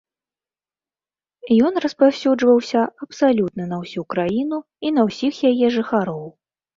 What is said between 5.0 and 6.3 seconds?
ўсіх яе жыхароў.